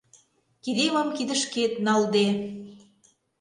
Кидемым 0.63 1.09
кидышкет 1.15 1.73
налде 1.87 2.27